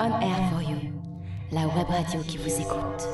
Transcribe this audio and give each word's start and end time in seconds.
On 0.00 0.20
Air 0.20 0.50
for 0.50 0.62
You, 0.62 0.78
la 1.52 1.66
web 1.66 1.88
radio 1.88 2.20
qui 2.22 2.38
vous 2.38 2.60
écoute. 2.60 3.08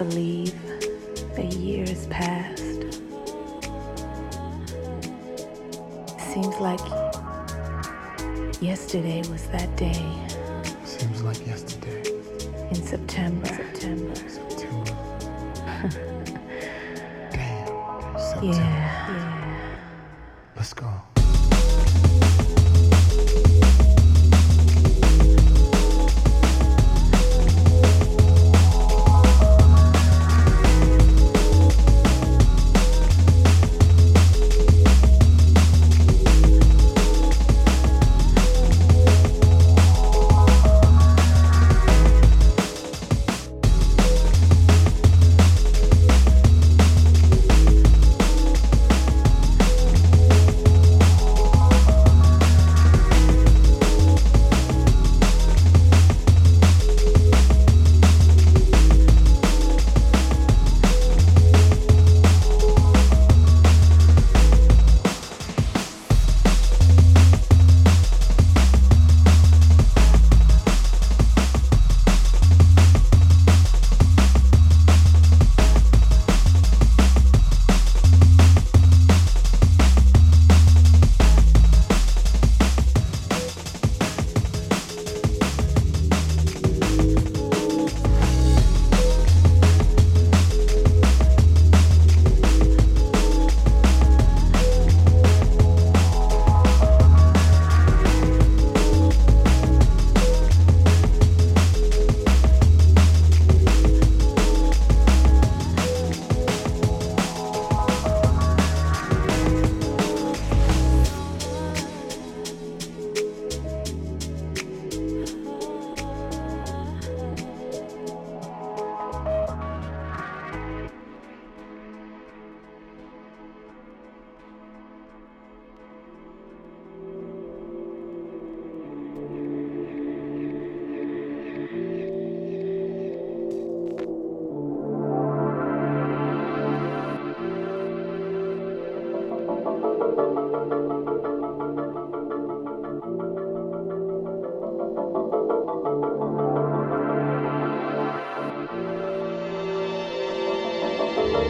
believe 0.00 0.54
the 1.36 1.44
years 1.44 2.06
passed. 2.06 2.80
Seems 6.32 6.56
like 6.58 6.80
yesterday 8.62 9.20
was 9.30 9.46
that 9.48 9.76
day. 9.76 10.02
Seems 10.86 11.22
like 11.22 11.46
yesterday. 11.46 12.02
In 12.70 12.76
September. 12.76 13.46
September. 13.46 14.29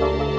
The 0.01 0.30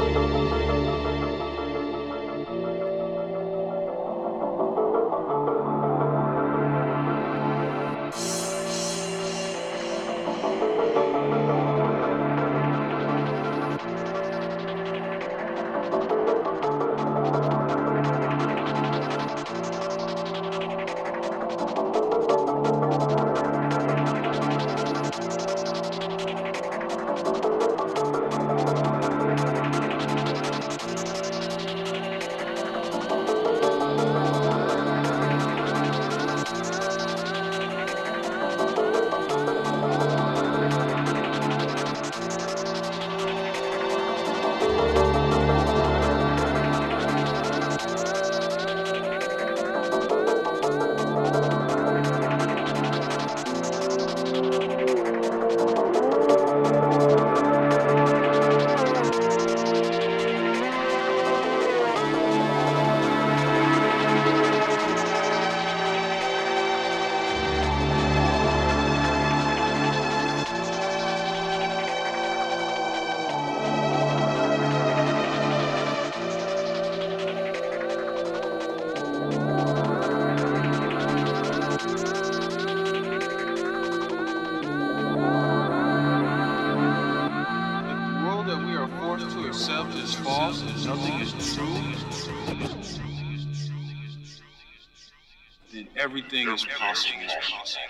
everything 96.02 96.47
is 96.49 96.66
possible. 96.66 97.81